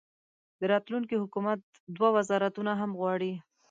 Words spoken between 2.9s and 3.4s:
غواړي.